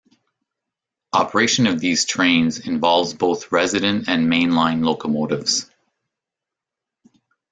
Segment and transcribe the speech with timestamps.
[1.13, 5.69] Operation of these trains involves both resident and mainline locomotives.